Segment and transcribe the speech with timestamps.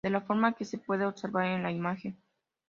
[0.03, 2.17] De la forma que se puede observar en la imagen.